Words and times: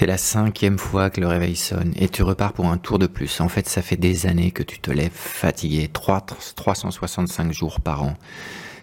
C'est 0.00 0.06
la 0.06 0.16
cinquième 0.16 0.78
fois 0.78 1.10
que 1.10 1.20
le 1.20 1.26
réveil 1.26 1.54
sonne 1.54 1.92
et 1.94 2.08
tu 2.08 2.22
repars 2.22 2.54
pour 2.54 2.70
un 2.70 2.78
tour 2.78 2.98
de 2.98 3.06
plus. 3.06 3.38
En 3.42 3.50
fait, 3.50 3.68
ça 3.68 3.82
fait 3.82 3.98
des 3.98 4.26
années 4.26 4.50
que 4.50 4.62
tu 4.62 4.78
te 4.78 4.90
lèves 4.90 5.10
fatigué, 5.12 5.90
3, 5.92 6.24
365 6.56 7.52
jours 7.52 7.82
par 7.82 8.02
an. 8.02 8.14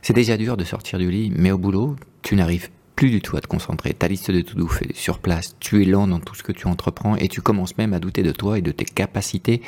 C'est 0.03 0.13
déjà 0.13 0.37
dur 0.37 0.57
de 0.57 0.63
sortir 0.63 0.99
du 0.99 1.09
lit, 1.09 1.33
mais 1.35 1.49
au 1.49 1.57
boulot, 1.57 1.95
tu 2.21 2.35
n'arrives 2.35 2.69
plus 2.95 3.09
du 3.09 3.19
tout 3.19 3.35
à 3.35 3.41
te 3.41 3.47
concentrer. 3.47 3.95
Ta 3.95 4.07
liste 4.07 4.29
de 4.29 4.41
tout-do 4.41 4.67
fait 4.67 4.95
sur 4.95 5.17
place, 5.17 5.55
tu 5.59 5.81
es 5.81 5.85
lent 5.85 6.05
dans 6.05 6.19
tout 6.19 6.35
ce 6.35 6.43
que 6.43 6.51
tu 6.51 6.67
entreprends 6.67 7.15
et 7.15 7.29
tu 7.29 7.41
commences 7.41 7.79
même 7.79 7.93
à 7.93 7.99
douter 7.99 8.21
de 8.21 8.31
toi 8.31 8.59
et 8.59 8.61
de 8.61 8.71
tes 8.71 8.85
capacités 8.85 9.63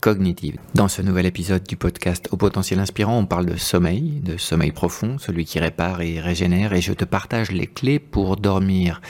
cognitives. 0.00 0.58
Dans 0.74 0.88
ce 0.88 1.02
nouvel 1.02 1.26
épisode 1.26 1.62
du 1.64 1.76
podcast 1.76 2.28
Au 2.32 2.36
potentiel 2.36 2.80
inspirant, 2.80 3.18
on 3.18 3.26
parle 3.26 3.46
de 3.46 3.56
sommeil, 3.56 4.20
de 4.24 4.36
sommeil 4.36 4.72
profond, 4.72 5.18
celui 5.18 5.44
qui 5.44 5.58
répare 5.58 6.00
et 6.00 6.20
régénère, 6.20 6.72
et 6.72 6.80
je 6.80 6.92
te 6.92 7.04
partage 7.04 7.52
les 7.52 7.66
clés 7.66 7.98
pour 7.98 8.36
dormir 8.36 9.00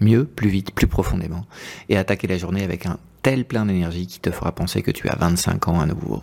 mieux, 0.00 0.24
plus 0.24 0.48
vite, 0.48 0.72
plus 0.72 0.86
profondément, 0.86 1.46
et 1.88 1.96
attaquer 1.96 2.26
la 2.26 2.38
journée 2.38 2.64
avec 2.64 2.86
un 2.86 2.98
tel 3.22 3.44
plein 3.44 3.66
d'énergie 3.66 4.06
qui 4.06 4.20
te 4.20 4.30
fera 4.30 4.52
penser 4.52 4.82
que 4.82 4.90
tu 4.90 5.08
as 5.08 5.16
25 5.16 5.68
ans 5.68 5.80
à 5.80 5.86
nouveau. 5.86 6.22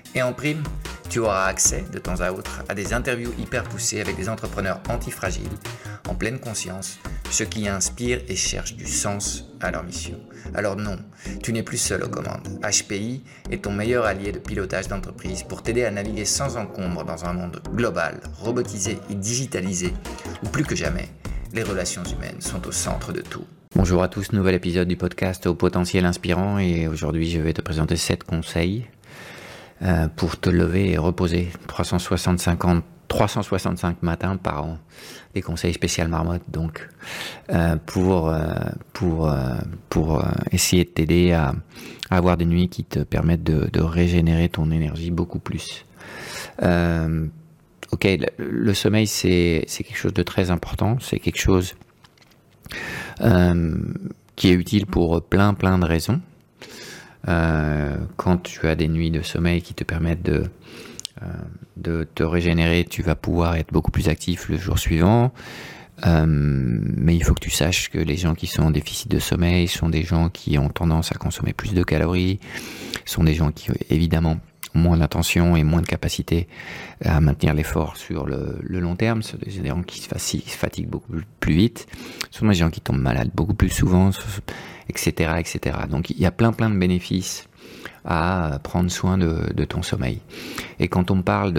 Et 0.13 0.21
en 0.21 0.33
prime, 0.33 0.61
tu 1.09 1.19
auras 1.19 1.45
accès 1.45 1.85
de 1.91 1.97
temps 1.97 2.19
à 2.19 2.31
autre 2.31 2.63
à 2.67 2.75
des 2.75 2.93
interviews 2.93 3.31
hyper 3.39 3.63
poussées 3.63 4.01
avec 4.01 4.17
des 4.17 4.27
entrepreneurs 4.27 4.81
antifragiles, 4.89 5.57
en 6.09 6.15
pleine 6.15 6.39
conscience, 6.39 6.99
ceux 7.29 7.45
qui 7.45 7.69
inspirent 7.69 8.21
et 8.27 8.35
cherchent 8.35 8.75
du 8.75 8.87
sens 8.87 9.45
à 9.61 9.71
leur 9.71 9.83
mission. 9.83 10.19
Alors 10.53 10.75
non, 10.75 10.97
tu 11.41 11.53
n'es 11.53 11.63
plus 11.63 11.77
seul 11.77 12.03
aux 12.03 12.09
commandes. 12.09 12.59
HPI 12.61 13.23
est 13.51 13.63
ton 13.63 13.71
meilleur 13.71 14.05
allié 14.05 14.33
de 14.33 14.39
pilotage 14.39 14.89
d'entreprise 14.89 15.43
pour 15.43 15.63
t'aider 15.63 15.85
à 15.85 15.91
naviguer 15.91 16.25
sans 16.25 16.57
encombre 16.57 17.05
dans 17.05 17.23
un 17.23 17.31
monde 17.31 17.61
global, 17.73 18.19
robotisé 18.37 18.99
et 19.09 19.15
digitalisé, 19.15 19.93
où 20.43 20.49
plus 20.49 20.65
que 20.65 20.75
jamais, 20.75 21.07
les 21.53 21.63
relations 21.63 22.03
humaines 22.03 22.41
sont 22.41 22.67
au 22.67 22.71
centre 22.73 23.13
de 23.13 23.21
tout. 23.21 23.45
Bonjour 23.75 24.03
à 24.03 24.09
tous, 24.09 24.33
nouvel 24.33 24.55
épisode 24.55 24.89
du 24.89 24.97
podcast 24.97 25.47
au 25.47 25.55
potentiel 25.55 26.05
inspirant 26.05 26.59
et 26.59 26.89
aujourd'hui 26.89 27.29
je 27.29 27.39
vais 27.39 27.53
te 27.53 27.61
présenter 27.61 27.95
7 27.95 28.25
conseils 28.25 28.85
euh, 29.83 30.07
pour 30.15 30.39
te 30.39 30.49
lever 30.49 30.91
et 30.91 30.97
reposer 30.99 31.49
365 31.67 32.83
365 33.07 34.03
matins 34.03 34.37
par 34.37 34.63
an. 34.63 34.77
Des 35.33 35.41
conseils 35.41 35.73
spéciaux 35.73 36.07
marmotte, 36.07 36.43
donc, 36.49 36.87
euh, 37.49 37.77
pour, 37.87 38.29
euh, 38.29 38.43
pour, 38.93 39.33
pour 39.89 40.23
essayer 40.51 40.83
de 40.83 40.89
t'aider 40.89 41.31
à, 41.31 41.53
avoir 42.11 42.37
des 42.37 42.45
nuits 42.45 42.69
qui 42.69 42.83
te 42.83 42.99
permettent 42.99 43.43
de, 43.43 43.81
régénérer 43.81 44.49
ton 44.49 44.69
énergie 44.69 45.09
beaucoup 45.09 45.39
plus. 45.39 45.85
ok, 46.61 48.07
le, 48.37 48.73
sommeil, 48.73 49.07
c'est 49.07 49.65
quelque 49.67 49.97
chose 49.97 50.13
de 50.13 50.23
très 50.23 50.51
important. 50.51 50.97
C'est 51.01 51.19
quelque 51.19 51.39
chose 51.39 51.73
qui 54.35 54.49
est 54.49 54.53
utile 54.53 54.85
pour 54.85 55.23
plein, 55.23 55.55
plein 55.55 55.79
de 55.79 55.85
raisons. 55.85 56.21
Euh, 57.27 57.97
quand 58.17 58.37
tu 58.37 58.67
as 58.67 58.75
des 58.75 58.87
nuits 58.87 59.11
de 59.11 59.21
sommeil 59.21 59.61
qui 59.61 59.73
te 59.73 59.83
permettent 59.83 60.23
de, 60.23 60.45
euh, 61.21 61.25
de 61.77 62.07
te 62.15 62.23
régénérer, 62.23 62.85
tu 62.89 63.01
vas 63.01 63.15
pouvoir 63.15 63.55
être 63.55 63.71
beaucoup 63.71 63.91
plus 63.91 64.09
actif 64.09 64.49
le 64.49 64.57
jour 64.57 64.79
suivant. 64.79 65.31
Euh, 66.05 66.25
mais 66.27 67.15
il 67.15 67.23
faut 67.23 67.33
que 67.33 67.41
tu 67.41 67.51
saches 67.51 67.89
que 67.89 67.99
les 67.99 68.17
gens 68.17 68.33
qui 68.33 68.47
sont 68.47 68.63
en 68.63 68.71
déficit 68.71 69.09
de 69.09 69.19
sommeil 69.19 69.67
sont 69.67 69.89
des 69.89 70.03
gens 70.03 70.29
qui 70.29 70.57
ont 70.57 70.69
tendance 70.69 71.11
à 71.11 71.15
consommer 71.15 71.53
plus 71.53 71.73
de 71.73 71.83
calories, 71.83 72.39
sont 73.05 73.23
des 73.23 73.35
gens 73.35 73.51
qui 73.51 73.69
évidemment 73.89 74.37
ont 74.73 74.79
moins 74.79 74.97
d'intention 74.97 75.55
et 75.55 75.63
moins 75.63 75.81
de 75.81 75.85
capacité 75.85 76.47
à 77.03 77.19
maintenir 77.21 77.53
l'effort 77.53 77.97
sur 77.97 78.25
le, 78.25 78.57
long 78.63 78.95
terme, 78.95 79.21
sont 79.21 79.37
des 79.37 79.67
gens 79.67 79.83
qui 79.83 79.99
se 79.99 80.07
fatiguent 80.57 80.89
beaucoup 80.89 81.13
plus 81.39 81.53
vite, 81.53 81.87
ce 82.31 82.39
sont 82.39 82.47
des 82.47 82.53
gens 82.55 82.69
qui 82.69 82.81
tombent 82.81 83.01
malades 83.01 83.29
beaucoup 83.35 83.53
plus 83.53 83.69
souvent, 83.69 84.11
etc., 84.91 85.33
etc. 85.39 85.77
Donc 85.89 86.09
il 86.09 86.19
y 86.19 86.25
a 86.25 86.31
plein 86.31 86.51
plein 86.53 86.69
de 86.69 86.77
bénéfices 86.77 87.47
à 88.05 88.59
prendre 88.63 88.89
soin 88.89 89.17
de, 89.17 89.65
ton 89.65 89.81
sommeil. 89.81 90.21
Et 90.79 90.87
quand 90.87 91.11
on 91.11 91.21
parle 91.21 91.53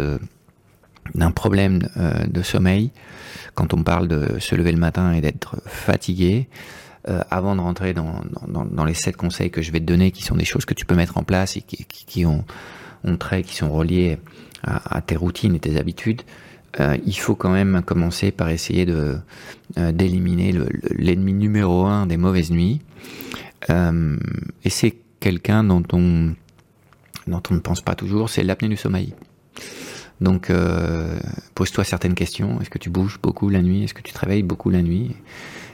d'un 1.15 1.31
problème 1.31 1.88
euh, 1.97 2.26
de 2.26 2.43
sommeil, 2.43 2.91
quand 3.54 3.75
on 3.75 3.82
parle 3.82 4.09
de 4.09 4.38
se 4.38 4.54
lever 4.54 4.72
le 4.72 4.78
matin 4.78 5.12
et 5.12 5.20
d'être 5.20 5.56
fatigué, 5.66 6.48
euh, 7.09 7.20
avant 7.31 7.56
de 7.56 7.60
rentrer 7.60 7.94
dans, 7.94 8.22
les 8.84 8.94
sept 8.94 9.16
conseils 9.16 9.50
que 9.50 9.62
je 9.62 9.72
vais 9.72 9.81
te 9.81 9.84
donner, 9.84 10.10
qui 10.10 10.22
sont 10.22 10.37
des 10.37 10.44
choses 10.44 10.64
que 10.64 10.75
tu 10.75 10.87
peux 10.87 10.94
mettre 10.94 11.19
en 11.19 11.25
place 11.25 11.56
et 11.56 11.62
qui, 11.62 12.26
ont, 12.26 12.44
trait, 13.19 13.43
qui 13.43 13.56
sont 13.56 13.72
reliés 13.72 14.19
à, 14.64 15.00
tes 15.00 15.16
routines 15.16 15.54
et 15.54 15.60
tes 15.60 15.78
habitudes, 15.78 16.22
euh, 16.81 16.97
il 17.04 17.19
faut 17.19 17.34
quand 17.34 17.50
même 17.50 17.82
commencer 17.84 18.31
par 18.31 18.49
essayer 18.49 18.87
d'éliminer 19.76 20.54
l'ennemi 20.97 21.34
numéro 21.34 21.84
un 21.87 22.06
des 22.06 22.16
mauvaises 22.16 22.50
nuits, 22.50 22.81
euh, 23.70 24.16
et 24.64 24.70
c'est 24.70 24.96
quelqu'un 25.20 25.64
dont 25.64 25.82
on, 25.92 26.34
dont 27.26 27.42
on 27.50 27.54
ne 27.54 27.60
pense 27.60 27.80
pas 27.80 27.94
toujours, 27.94 28.30
c'est 28.30 28.42
l'apnée 28.42 28.68
du 28.68 28.76
sommeil. 28.76 29.14
Donc, 30.20 30.50
euh, 30.50 31.18
pose-toi 31.54 31.84
certaines 31.84 32.14
questions. 32.14 32.60
Est-ce 32.60 32.70
que 32.70 32.78
tu 32.78 32.90
bouges 32.90 33.18
beaucoup 33.20 33.48
la 33.48 33.60
nuit? 33.60 33.84
Est-ce 33.84 33.94
que 33.94 34.02
tu 34.02 34.12
te 34.12 34.18
réveilles 34.18 34.44
beaucoup 34.44 34.70
la 34.70 34.82
nuit? 34.82 35.16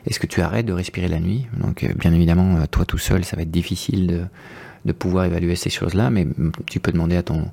Est-ce 0.07 0.19
que 0.19 0.27
tu 0.27 0.41
arrêtes 0.41 0.67
de 0.67 0.73
respirer 0.73 1.09
la 1.09 1.21
nuit? 1.21 1.47
Donc, 1.59 1.85
euh, 1.85 1.93
bien 1.95 2.13
évidemment, 2.13 2.67
toi 2.67 2.85
tout 2.85 2.99
seul, 2.99 3.25
ça 3.25 3.37
va 3.37 3.43
être 3.43 3.51
difficile 3.51 4.07
de, 4.07 4.23
de 4.87 4.93
pouvoir 4.93 5.27
évaluer 5.27 5.55
ces 5.55 5.71
choses-là, 5.71 6.09
mais 6.11 6.27
tu 6.67 6.81
peux 6.81 6.93
demander 6.93 7.17
à 7.17 7.23
ton 7.23 7.49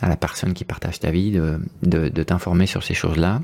à 0.00 0.08
la 0.08 0.16
personne 0.16 0.52
qui 0.52 0.64
partage 0.64 0.98
ta 0.98 1.12
vie 1.12 1.30
de, 1.30 1.60
de, 1.82 2.22
t'informer 2.24 2.66
sur 2.66 2.82
ces 2.82 2.92
choses-là. 2.92 3.40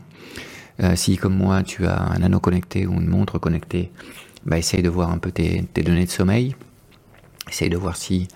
Si, 0.96 1.16
comme 1.16 1.36
moi, 1.36 1.62
tu 1.62 1.86
as 1.86 2.02
un 2.02 2.20
anneau 2.20 2.40
connecté 2.40 2.84
ou 2.84 2.94
une 2.94 3.06
montre 3.06 3.38
connectée, 3.38 3.92
bah, 4.48 4.56
essaye 4.56 4.82
de 4.82 4.88
voir 4.88 5.10
un 5.10 5.18
peu 5.18 5.30
tes, 5.30 5.62
données 5.74 6.06
de 6.06 6.10
sommeil. 6.10 6.56
Essaye 7.50 7.68
de 7.68 7.76
voir 7.76 7.96
si 7.96 8.28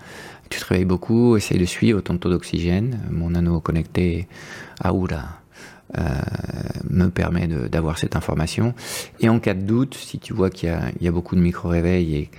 tu 0.51 0.61
te 0.61 0.65
réveilles 0.67 0.85
beaucoup. 0.85 1.39
Essaye 1.39 1.59
de 1.59 1.65
suivre 1.65 2.03
ton 2.03 2.19
taux 2.19 2.29
d'oxygène. 2.29 3.01
Mon 3.11 3.35
anneau 3.35 3.61
connecté 3.61 4.29
Aura 4.85 5.41
euh, 5.99 6.03
me 6.91 7.09
permet 7.09 7.47
d'avoir 7.47 7.97
cette 7.97 8.15
information. 8.15 8.75
Et 9.21 9.31
en 9.31 9.41
cas 9.41 9.55
de 9.55 9.63
doute, 9.63 9.95
si 9.95 10.19
tu 10.19 10.35
vois 10.35 10.51
qu'il 10.51 10.71
y, 11.01 11.09
a 11.09 11.11
beaucoup 11.11 11.35
de 11.35 11.41
micro-réveils 11.41 12.17
et, 12.17 12.31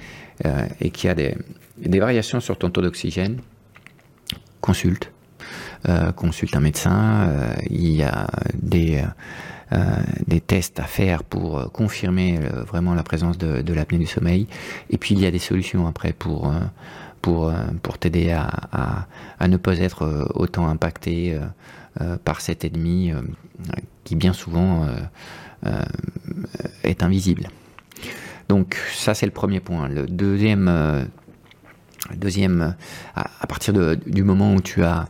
euh, 0.46 0.68
qu'il 0.94 1.08
y 1.08 1.12
a 1.12 1.16
des, 1.16 2.00
variations 2.00 2.40
sur 2.40 2.60
ton 2.60 2.70
taux 2.70 2.82
d'oxygène, 2.82 3.40
consulte. 4.62 5.12
Euh, 5.90 6.14
consulte 6.14 6.56
un 6.56 6.62
médecin. 6.62 7.28
Euh, 7.28 7.54
il 7.70 7.92
y 7.92 8.04
a 8.04 8.28
des 8.54 9.04
euh, 9.74 9.98
des 10.28 10.40
tests 10.40 10.80
à 10.80 10.84
faire 10.84 11.26
pour 11.26 11.72
confirmer 11.74 12.40
vraiment 12.66 12.94
la 12.94 13.04
présence 13.04 13.38
de, 13.38 13.74
l'apnée 13.74 13.98
du 13.98 14.06
sommeil. 14.06 14.48
Et 14.90 14.98
puis 14.98 15.14
il 15.14 15.20
y 15.20 15.26
a 15.26 15.32
des 15.32 15.40
solutions 15.40 15.88
après 15.88 16.14
pour 16.14 16.54
pour, 17.22 17.52
pour 17.82 17.98
t'aider 17.98 18.32
à, 18.32 19.08
à, 19.40 19.48
ne 19.48 19.58
pas 19.58 19.80
être 19.80 20.30
autant 20.36 20.68
impacté 20.68 21.40
par 22.24 22.42
cet 22.42 22.66
ennemi 22.66 23.14
qui 24.04 24.16
bien 24.16 24.34
souvent 24.34 24.88
est 26.84 27.02
invisible. 27.02 27.48
Donc 28.50 28.78
ça 28.94 29.14
c'est 29.14 29.26
le 29.26 29.32
premier 29.32 29.60
point. 29.60 29.88
Le 29.88 30.06
deuxième, 30.06 31.08
deuxième 32.16 32.76
à, 33.16 33.48
partir 33.48 33.74
du 33.74 34.24
moment 34.24 34.54
où 34.54 34.62
tu 34.62 34.84
as 34.84 35.08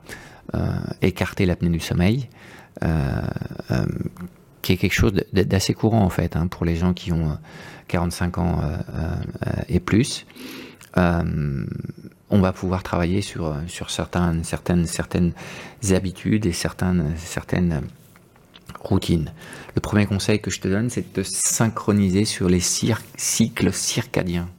écarté 1.02 1.46
l'apnée 1.46 1.70
du 1.70 1.80
sommeil, 1.80 2.30
qui 4.62 4.74
est 4.74 4.78
quelque 4.78 4.94
chose 4.94 5.14
d'assez 5.34 5.74
courant 5.74 6.04
en 6.04 6.10
fait 6.10 6.36
hein, 6.36 6.48
pour 6.48 6.66
les 6.66 6.76
gens 6.76 6.94
qui 6.94 7.12
ont 7.12 7.38
45 7.88 8.38
ans 8.38 8.62
et 9.68 9.80
plus. 9.80 10.26
on 10.96 12.40
va 12.40 12.52
pouvoir 12.54 12.84
travailler 12.84 13.22
sur, 13.22 13.56
sur 13.68 13.90
certaines, 13.90 14.44
certaines, 14.44 14.86
certaines 14.86 15.34
habitudes 15.92 16.46
et 16.46 16.54
certaines, 16.54 17.14
certaines 17.18 17.82
routines. 18.84 19.32
Le 19.76 19.82
premier 19.82 20.06
conseil 20.06 20.40
que 20.40 20.52
je 20.52 20.60
te 20.60 20.68
donne, 20.68 20.90
c'est 20.90 21.02
de 21.02 21.22
te 21.22 21.24
synchroniser 21.24 22.26
sur 22.26 22.50
les 22.50 22.60
cycles 22.60 23.74
circadiens. 23.74 24.50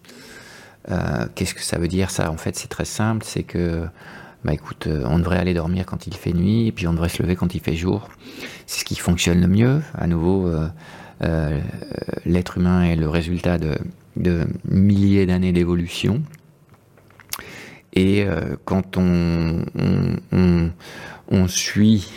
Qu'est-ce 1.35 1.55
que 1.55 1.63
ça 1.63 1.79
veut 1.79 1.89
dire? 1.89 2.11
Ça 2.11 2.31
En 2.31 2.37
fait, 2.37 2.57
c'est 2.57 2.69
très 2.69 2.85
simple, 2.85 3.25
c'est 3.25 3.43
que 3.43 3.87
bah 4.45 4.53
écoute, 4.53 4.89
euh, 4.89 5.05
on 5.07 5.19
devrait 5.19 5.39
aller 5.39 5.55
dormir 5.55 5.87
quand 5.87 6.07
il 6.07 6.15
fait 6.15 6.35
nuit, 6.35 6.67
et 6.67 6.73
puis 6.73 6.87
on 6.87 6.93
devrait 6.93 7.09
se 7.09 7.23
lever 7.23 7.35
quand 7.35 7.55
il 7.55 7.61
fait 7.61 7.77
jour. 7.77 8.11
C'est 8.67 8.81
ce 8.81 8.85
qui 8.85 8.97
fonctionne 8.97 9.41
le 9.41 9.47
mieux. 9.47 9.81
À 9.95 10.07
nouveau, 10.07 10.47
euh, 10.47 10.69
euh, 11.23 11.61
l'être 12.27 12.59
humain 12.59 12.85
est 12.85 12.97
le 12.97 13.09
résultat 13.09 13.57
de, 13.57 14.47
milliers 14.69 15.25
d'années 15.25 15.53
d'évolution. 15.53 16.23
Et 17.95 18.27
quand 18.65 18.97
on, 18.97 19.65
suit 21.47 22.11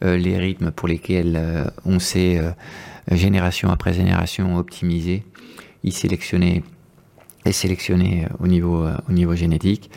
les 0.00 0.38
rythmes 0.38 0.70
pour 0.70 0.86
lesquels 0.86 1.72
on 1.84 1.98
s'est, 1.98 2.40
génération 3.10 3.70
après 3.70 3.92
génération, 3.92 4.56
optimisé, 4.56 5.24
y 5.82 5.90
sélectionné 5.90 6.62
et 7.44 7.50
sélectionné 7.50 8.28
au 8.38 8.46
niveau, 8.46 8.86
au 9.08 9.12
niveau 9.12 9.34
génétique, 9.34 9.90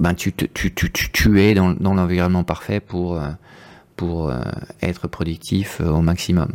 ben 0.00 0.14
tu, 0.14 0.32
tu, 0.32 0.74
tu, 0.74 0.90
tu, 0.90 1.40
es 1.40 1.54
dans, 1.54 1.72
dans 1.72 1.94
l'environnement 1.94 2.42
parfait 2.42 2.80
pour, 2.80 3.20
euh, 3.20 3.28
pour 3.96 4.30
euh, 4.30 4.40
être 4.82 5.06
productif 5.06 5.80
au 5.80 6.00
maximum. 6.00 6.52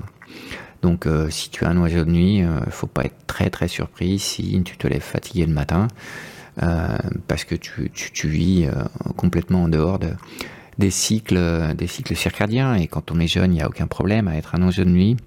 Donc 0.81 1.07
si 1.31 1.50
tu 1.50 1.65
as 1.65 1.69
un 1.69 1.77
oiseau 1.77 2.06
de 2.06 2.12
nuit, 2.12 2.38
il 2.38 2.71
faut 2.71 2.86
pas 2.86 3.06
être 3.06 3.25
très 3.25 3.50
très 3.50 3.68
surpris 3.68 4.19
si 4.19 4.62
tu 4.63 4.77
te 4.77 4.86
lèves 4.86 5.01
fatigué 5.01 5.47
le 5.47 5.53
matin, 5.53 5.88
parce 7.27 7.44
que 7.44 7.56
tu, 7.56 7.89
tu, 7.92 8.12
tu 8.12 8.27
vis 8.27 8.68
complètement 9.15 9.63
en 9.63 9.68
dehors 9.68 9.97
de, 9.97 10.09
des 10.77 10.92
cycles, 10.92 11.74
des 11.75 11.88
cycles 11.88 12.15
circadiens. 12.15 12.75
Et 12.75 12.86
quand 12.86 13.12
on 13.12 13.19
est 13.19 13.27
jeune, 13.27 13.51
il 13.51 13.56
n'y 13.56 13.62
a 13.62 13.68
aucun 13.68 13.88
problème 13.88 14.27
à 14.27 14.36
être 14.36 14.53
un 14.53 14.62
oiseau 14.62 14.83
de 14.83 14.89
nuit. 14.89 15.18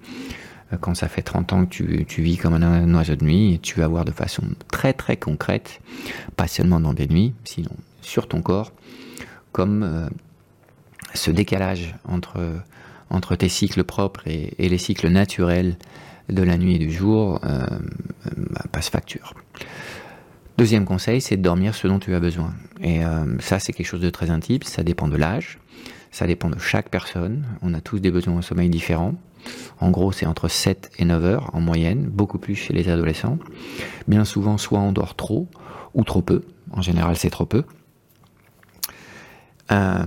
Euh, 0.73 0.77
quand 0.79 0.95
ça 0.95 1.07
fait 1.07 1.21
30 1.21 1.53
ans 1.53 1.65
que 1.65 1.69
tu, 1.69 2.05
tu 2.07 2.21
vis 2.21 2.37
comme 2.37 2.53
un, 2.53 2.93
oiseau 2.93 3.15
de 3.15 3.23
nuit, 3.23 3.59
tu 3.61 3.79
vas 3.79 3.87
voir 3.87 4.05
de 4.05 4.11
façon 4.11 4.43
très 4.71 4.93
très 4.93 5.17
concrète, 5.17 5.81
pas 6.35 6.47
seulement 6.47 6.79
dans 6.79 6.93
des 6.93 7.07
nuits, 7.07 7.33
sinon 7.43 7.71
sur 8.01 8.27
ton 8.27 8.41
corps, 8.41 8.71
comme 9.51 9.83
euh, 9.83 10.09
ce 11.13 11.31
décalage 11.31 11.95
entre, 12.05 13.35
tes 13.35 13.49
cycles 13.49 13.83
propres 13.83 14.27
et, 14.27 14.53
les 14.57 14.77
cycles 14.77 15.09
naturels 15.09 15.77
de 16.29 16.43
la 16.43 16.57
nuit 16.57 16.75
et 16.75 16.79
du 16.79 16.91
jour 16.91 17.39
euh, 17.43 17.65
bah, 18.35 18.63
passe 18.71 18.89
facture. 18.89 19.33
Deuxième 20.57 20.85
conseil, 20.85 21.21
c'est 21.21 21.37
de 21.37 21.41
dormir 21.41 21.73
ce 21.73 21.87
dont 21.87 21.99
tu 21.99 22.13
as 22.13 22.19
besoin. 22.19 22.53
Et 22.81 22.99
ça, 23.39 23.59
c'est 23.59 23.71
quelque 23.71 23.87
chose 23.87 24.01
de 24.01 24.09
très 24.09 24.29
intime, 24.29 24.61
ça 24.63 24.83
dépend 24.83 25.07
de 25.07 25.15
l'âge, 25.15 25.57
ça 26.11 26.27
dépend 26.27 26.49
de 26.49 26.59
chaque 26.59 26.89
personne, 26.89 27.45
on 27.61 27.73
a 27.73 27.81
tous 27.81 27.99
des 27.99 28.11
besoins 28.11 28.35
de 28.35 28.41
sommeil 28.41 28.69
différents. 28.69 29.15
En 29.79 29.91
gros, 29.91 30.11
c'est 30.11 30.25
entre 30.25 30.47
7 30.47 30.91
et 30.97 31.05
9 31.05 31.23
heures 31.23 31.49
en 31.53 31.61
moyenne, 31.61 32.03
beaucoup 32.03 32.39
plus 32.39 32.55
chez 32.55 32.73
les 32.73 32.89
adolescents. 32.89 33.37
Bien 34.07 34.25
souvent, 34.25 34.57
soit 34.57 34.79
on 34.79 34.91
dort 34.91 35.15
trop 35.15 35.47
ou 35.93 36.03
trop 36.03 36.21
peu. 36.21 36.43
En 36.71 36.81
général, 36.81 37.15
c'est 37.15 37.29
trop 37.29 37.45
peu. 37.45 37.63
Euh, 39.71 40.05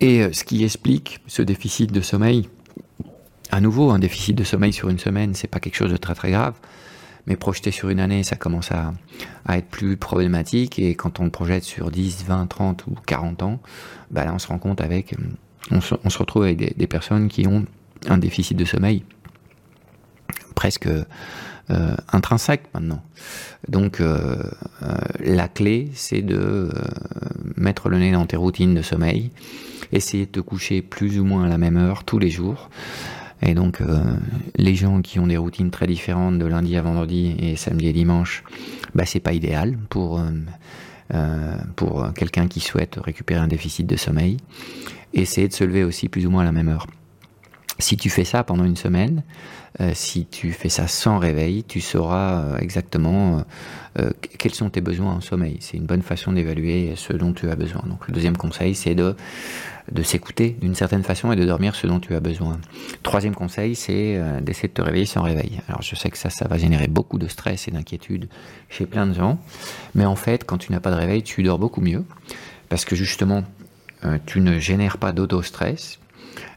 et 0.00 0.22
euh, 0.22 0.32
ce 0.32 0.44
qui 0.44 0.64
explique 0.64 1.20
ce 1.26 1.42
déficit 1.42 1.92
de 1.92 2.00
sommeil, 2.00 2.48
à 3.50 3.60
nouveau, 3.60 3.90
un 3.90 3.98
déficit 3.98 4.36
de 4.36 4.44
sommeil 4.44 4.72
sur 4.72 4.88
une 4.88 4.98
semaine, 4.98 5.34
c'est 5.34 5.48
pas 5.48 5.60
quelque 5.60 5.76
chose 5.76 5.90
de 5.90 5.96
très 5.96 6.14
très 6.14 6.30
grave, 6.30 6.54
mais 7.26 7.36
projeté 7.36 7.70
sur 7.70 7.88
une 7.90 8.00
année, 8.00 8.22
ça 8.22 8.36
commence 8.36 8.70
à, 8.70 8.92
être 9.48 9.66
plus 9.66 9.96
problématique. 9.96 10.78
Et 10.78 10.94
quand 10.94 11.20
on 11.20 11.24
le 11.24 11.30
projette 11.30 11.64
sur 11.64 11.90
10, 11.90 12.24
20, 12.26 12.46
30 12.46 12.86
ou 12.86 12.94
40 13.06 13.42
ans, 13.42 13.60
bah 14.10 14.24
là, 14.24 14.32
on 14.32 14.38
se 14.38 14.46
rend 14.46 14.58
compte 14.58 14.80
avec 14.80 15.14
on 15.70 15.80
se, 15.80 16.18
retrouve 16.18 16.44
avec 16.44 16.76
des, 16.76 16.86
personnes 16.86 17.28
qui 17.28 17.46
ont 17.46 17.64
un 18.08 18.18
déficit 18.18 18.56
de 18.56 18.64
sommeil 18.64 19.04
euh, 21.70 21.94
intrinsèque 22.12 22.64
maintenant. 22.74 23.02
Donc 23.68 24.00
euh, 24.00 24.36
euh, 24.82 24.94
la 25.20 25.46
clé, 25.46 25.90
c'est 25.94 26.22
de 26.22 26.70
mettre 27.56 27.88
le 27.88 27.98
nez 27.98 28.12
dans 28.12 28.26
tes 28.26 28.36
routines 28.36 28.74
de 28.74 28.82
sommeil, 28.82 29.30
essayer 29.92 30.26
de 30.26 30.30
te 30.30 30.40
coucher 30.40 30.82
plus 30.82 31.20
ou 31.20 31.24
moins 31.24 31.44
à 31.44 31.48
la 31.48 31.58
même 31.58 31.76
heure 31.76 32.04
tous 32.04 32.18
les 32.18 32.30
jours. 32.30 32.70
Et 33.42 33.54
donc 33.54 33.78
les 34.56 34.74
gens 34.74 35.00
qui 35.00 35.18
ont 35.18 35.26
des 35.26 35.38
routines 35.38 35.70
très 35.70 35.86
différentes 35.86 36.38
de 36.38 36.44
lundi 36.44 36.76
à 36.76 36.82
vendredi 36.82 37.34
et 37.38 37.56
samedi 37.56 37.86
et 37.86 37.92
dimanche, 37.94 38.44
bah 38.94 39.06
c'est 39.06 39.20
pas 39.20 39.32
idéal 39.32 39.78
pour 39.88 40.20
pour 41.76 42.12
quelqu'un 42.14 42.48
qui 42.48 42.60
souhaite 42.60 42.98
récupérer 43.02 43.40
un 43.40 43.48
déficit 43.48 43.86
de 43.86 43.96
sommeil 43.96 44.36
essayer 45.14 45.48
de 45.48 45.52
se 45.52 45.64
lever 45.64 45.84
aussi 45.84 46.08
plus 46.08 46.26
ou 46.26 46.30
moins 46.30 46.42
à 46.42 46.44
la 46.44 46.52
même 46.52 46.68
heure. 46.68 46.86
Si 47.80 47.96
tu 47.96 48.10
fais 48.10 48.24
ça 48.24 48.44
pendant 48.44 48.64
une 48.64 48.76
semaine, 48.76 49.22
euh, 49.80 49.92
si 49.94 50.26
tu 50.26 50.52
fais 50.52 50.68
ça 50.68 50.88
sans 50.88 51.18
réveil, 51.18 51.64
tu 51.64 51.80
sauras 51.80 52.42
euh, 52.42 52.58
exactement 52.58 53.44
euh, 53.98 54.10
quels 54.38 54.54
sont 54.54 54.68
tes 54.68 54.80
besoins 54.80 55.14
en 55.14 55.20
sommeil. 55.20 55.58
C'est 55.60 55.76
une 55.76 55.86
bonne 55.86 56.02
façon 56.02 56.32
d'évaluer 56.32 56.94
ce 56.96 57.12
dont 57.12 57.32
tu 57.32 57.48
as 57.50 57.56
besoin. 57.56 57.82
Donc 57.86 58.06
le 58.08 58.12
deuxième 58.12 58.36
conseil, 58.36 58.74
c'est 58.74 58.94
de, 58.94 59.14
de 59.92 60.02
s'écouter 60.02 60.56
d'une 60.60 60.74
certaine 60.74 61.04
façon 61.04 61.30
et 61.30 61.36
de 61.36 61.44
dormir 61.44 61.76
ce 61.76 61.86
dont 61.86 62.00
tu 62.00 62.14
as 62.14 62.20
besoin. 62.20 62.58
Troisième 63.02 63.34
conseil, 63.34 63.76
c'est 63.76 64.20
d'essayer 64.42 64.68
de 64.68 64.74
te 64.74 64.82
réveiller 64.82 65.06
sans 65.06 65.22
réveil. 65.22 65.60
Alors 65.68 65.82
je 65.82 65.94
sais 65.94 66.10
que 66.10 66.18
ça, 66.18 66.30
ça 66.30 66.48
va 66.48 66.58
générer 66.58 66.88
beaucoup 66.88 67.18
de 67.18 67.28
stress 67.28 67.68
et 67.68 67.70
d'inquiétude 67.70 68.28
chez 68.68 68.86
plein 68.86 69.06
de 69.06 69.14
gens, 69.14 69.38
mais 69.94 70.04
en 70.04 70.16
fait, 70.16 70.44
quand 70.44 70.58
tu 70.58 70.72
n'as 70.72 70.80
pas 70.80 70.90
de 70.90 70.96
réveil, 70.96 71.22
tu 71.22 71.42
dors 71.42 71.58
beaucoup 71.58 71.80
mieux 71.80 72.04
parce 72.68 72.84
que 72.84 72.94
justement, 72.94 73.44
tu 74.26 74.40
ne 74.40 74.58
génères 74.58 74.98
pas 74.98 75.12
d'auto-stress, 75.12 75.98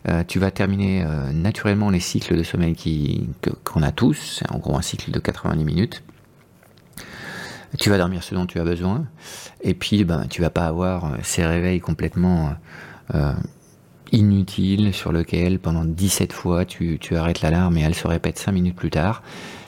euh, 0.07 0.23
tu 0.27 0.39
vas 0.39 0.51
terminer 0.51 1.03
euh, 1.03 1.31
naturellement 1.31 1.89
les 1.89 1.99
cycles 1.99 2.37
de 2.37 2.43
sommeil 2.43 2.75
qu'on 3.63 3.83
a 3.83 3.91
tous, 3.91 4.43
en 4.49 4.57
gros 4.57 4.77
un 4.77 4.81
cycle 4.81 5.11
de 5.11 5.19
90 5.19 5.63
minutes. 5.63 6.03
Tu 7.79 7.89
vas 7.89 7.97
dormir 7.97 8.23
ce 8.23 8.35
dont 8.35 8.45
tu 8.45 8.59
as 8.59 8.63
besoin, 8.63 9.05
et 9.61 9.73
puis 9.73 10.03
ben, 10.03 10.27
tu 10.29 10.41
vas 10.41 10.51
pas 10.51 10.67
avoir 10.67 11.17
ces 11.23 11.43
réveils 11.43 11.79
complètement 11.79 12.55
inutiles 14.11 14.93
sur 14.93 15.11
lesquels 15.11 15.57
pendant 15.57 15.83
17 15.83 16.33
fois 16.33 16.65
tu, 16.65 16.99
tu 16.99 17.15
arrêtes 17.15 17.41
l'alarme 17.41 17.75
et 17.77 17.81
elle 17.81 17.95
se 17.95 18.07
répète 18.07 18.37
5 18.37 18.51
minutes 18.51 18.75
plus 18.75 18.91
tard. 18.91 19.23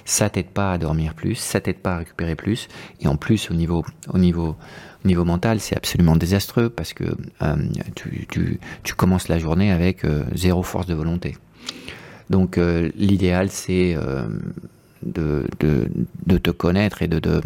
Ça 0.05 0.29
t'aide 0.29 0.49
pas 0.49 0.73
à 0.73 0.77
dormir 0.77 1.15
plus, 1.15 1.35
ça 1.35 1.59
t'aide 1.59 1.79
pas 1.79 1.95
à 1.95 1.97
récupérer 1.97 2.35
plus, 2.35 2.67
et 3.01 3.07
en 3.07 3.17
plus 3.17 3.49
au 3.49 3.53
niveau, 3.53 3.83
au 4.13 4.17
niveau 4.17 4.55
niveau 5.05 5.23
mental, 5.23 5.59
c'est 5.59 5.77
absolument 5.77 6.15
désastreux 6.15 6.69
parce 6.69 6.93
que 6.93 7.03
euh, 7.41 7.55
tu, 7.95 8.95
commences 8.95 9.27
la 9.27 9.39
journée 9.39 9.71
avec 9.71 10.03
euh, 10.03 10.23
zéro 10.33 10.63
force 10.63 10.87
de 10.87 10.93
volonté. 10.93 11.37
Donc 12.29 12.57
euh, 12.57 12.89
l'idéal, 12.95 13.49
c'est 13.49 13.95
de, 15.03 15.47
te 15.59 16.51
connaître 16.51 17.01
et 17.01 17.07
de, 17.07 17.19
de, 17.19 17.41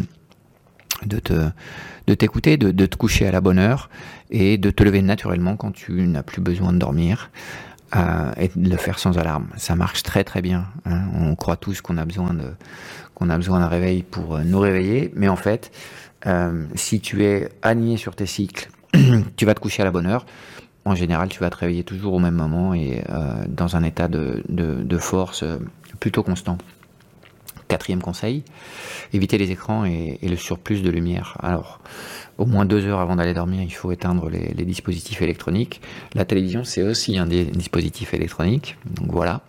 de 1.04 2.14
t'écouter, 2.14 2.56
de, 2.56 2.86
te 2.86 2.96
coucher 2.96 3.26
à 3.26 3.32
la 3.32 3.40
bonne 3.40 3.58
heure 3.58 3.90
et 4.30 4.58
de 4.58 4.70
te 4.70 4.82
lever 4.82 5.02
naturellement 5.02 5.56
quand 5.56 5.72
tu 5.72 5.92
n'as 5.92 6.22
plus 6.22 6.40
besoin 6.40 6.72
de 6.72 6.78
dormir. 6.78 7.30
Et 7.92 8.50
de 8.54 8.70
le 8.70 8.76
faire 8.76 8.98
sans 8.98 9.18
alarme. 9.18 9.48
Ça 9.56 9.74
marche 9.74 10.02
très 10.02 10.22
très 10.22 10.42
bien. 10.42 10.66
Hein. 10.84 11.02
On 11.14 11.34
croit 11.34 11.56
tous 11.56 11.80
qu'on 11.80 11.98
a 11.98 12.04
besoin 12.04 12.34
de 12.34 12.52
qu'on 13.14 13.28
a 13.28 13.36
besoin 13.36 13.60
d'un 13.60 13.68
réveil 13.68 14.02
pour 14.02 14.38
nous 14.38 14.60
réveiller, 14.60 15.12
mais 15.14 15.28
en 15.28 15.36
fait, 15.36 15.70
euh, 16.26 16.64
si 16.74 17.00
tu 17.00 17.24
es 17.24 17.48
aligné 17.62 17.96
sur 17.96 18.14
tes 18.14 18.26
cycles, 18.26 18.68
tu 19.36 19.46
vas 19.46 19.54
te 19.54 19.60
coucher 19.60 19.82
à 19.82 19.84
la 19.84 19.90
bonne 19.90 20.06
heure. 20.06 20.26
En 20.84 20.94
général, 20.94 21.28
tu 21.28 21.40
vas 21.40 21.50
te 21.50 21.56
réveiller 21.56 21.84
toujours 21.84 22.14
au 22.14 22.18
même 22.18 22.34
moment 22.34 22.74
et 22.74 23.02
euh, 23.10 23.44
dans 23.48 23.76
un 23.76 23.82
état 23.82 24.08
de, 24.08 24.42
force 24.98 25.42
euh, 25.42 25.58
plutôt 25.98 26.22
constant. 26.22 26.58
Quatrième 27.70 28.02
conseil, 28.02 28.42
éviter 29.12 29.38
les 29.38 29.50
écrans 29.50 29.84
et, 29.84 30.18
le 30.22 30.36
surplus 30.36 30.82
de 30.82 30.90
lumière. 30.90 31.38
Alors, 31.40 31.80
au 32.36 32.44
moins 32.44 32.64
deux 32.64 32.84
heures 32.86 33.00
avant 33.00 33.16
d'aller 33.16 33.34
dormir, 33.34 33.62
il 33.62 33.72
faut 33.72 33.92
éteindre 33.92 34.28
les, 34.28 34.64
dispositifs 34.64 35.22
électroniques. 35.22 35.80
La 36.14 36.24
télévision, 36.24 36.64
c'est 36.64 36.82
aussi 36.82 37.16
un 37.16 37.26
des 37.26 37.44
dispositifs 37.44 38.12
électroniques. 38.12 38.76
Donc 38.86 39.12
voilà, 39.12 39.40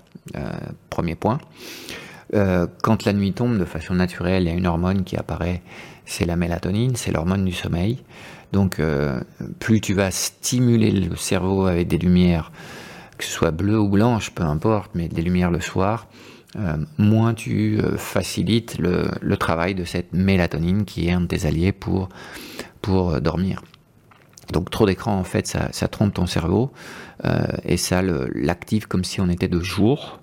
premier 0.89 1.15
point. 1.15 1.39
quand 2.31 3.05
la 3.05 3.13
nuit 3.13 3.33
tombe, 3.33 3.57
de 3.57 3.65
façon 3.65 3.95
naturelle, 3.95 4.43
il 4.43 4.49
y 4.49 4.51
a 4.51 4.55
une 4.55 4.67
hormone 4.67 5.03
qui 5.03 5.17
apparaît 5.17 5.61
c'est 6.11 6.25
la 6.25 6.35
mélatonine, 6.35 6.95
c'est 6.95 7.11
l'hormone 7.11 7.45
du 7.45 7.53
sommeil. 7.53 7.99
Donc 8.51 8.79
euh, 8.79 9.21
plus 9.59 9.79
tu 9.79 9.93
vas 9.93 10.11
stimuler 10.11 10.91
le 10.91 11.15
cerveau 11.15 11.67
avec 11.67 11.87
des 11.87 11.97
lumières, 11.97 12.51
que 13.17 13.23
ce 13.23 13.31
soit 13.31 13.51
bleues 13.51 13.79
ou 13.79 13.87
blanches, 13.87 14.31
peu 14.31 14.43
importe, 14.43 14.91
mais 14.93 15.07
des 15.07 15.21
lumières 15.21 15.51
le 15.51 15.61
soir, 15.61 16.07
euh, 16.57 16.77
moins 16.97 17.33
tu 17.33 17.79
euh, 17.79 17.97
facilites 17.97 18.77
le, 18.77 19.37
travail 19.37 19.75
de 19.75 19.83
cette 19.83 20.13
mélatonine 20.13 20.85
qui 20.85 21.07
est 21.07 21.11
un 21.11 21.21
de 21.21 21.27
tes 21.27 21.45
alliés 21.45 21.71
pour, 21.71 22.09
pour 22.81 23.21
dormir. 23.21 23.61
Donc 24.51 24.69
trop 24.69 24.85
d'écran, 24.85 25.17
en 25.17 25.23
fait, 25.23 25.47
ça, 25.47 25.87
trompe 25.87 26.13
ton 26.13 26.25
cerveau 26.25 26.71
euh, 27.25 27.45
et 27.63 27.77
ça 27.77 28.01
l'active 28.01 28.87
comme 28.87 29.03
si 29.03 29.21
on 29.21 29.29
était 29.29 29.47
de 29.47 29.59
jour. 29.59 30.19